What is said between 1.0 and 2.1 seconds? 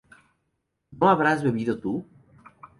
habrás bebido tú?